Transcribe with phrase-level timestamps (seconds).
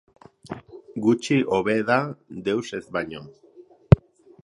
[1.07, 1.99] Gutxi hobe da
[2.49, 3.25] deus ez baino.